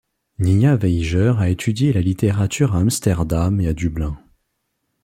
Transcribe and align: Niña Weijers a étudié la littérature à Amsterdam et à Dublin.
Niña 0.39 0.75
Weijers 0.77 1.37
a 1.37 1.49
étudié 1.51 1.93
la 1.93 2.01
littérature 2.01 2.75
à 2.75 2.79
Amsterdam 2.79 3.61
et 3.61 3.67
à 3.67 3.73
Dublin. 3.73 4.17